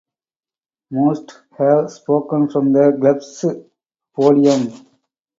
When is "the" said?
2.73-2.97